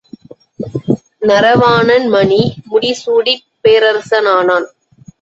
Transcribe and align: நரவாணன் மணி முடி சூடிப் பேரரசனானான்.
நரவாணன் 1.21 2.07
மணி 2.07 2.41
முடி 2.65 2.93
சூடிப் 2.93 3.47
பேரரசனானான். 3.63 4.67